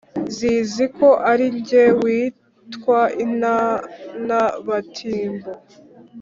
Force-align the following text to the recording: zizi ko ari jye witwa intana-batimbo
zizi 0.35 0.85
ko 0.97 1.09
ari 1.31 1.45
jye 1.67 1.83
witwa 2.03 2.99
intana-batimbo 3.23 5.51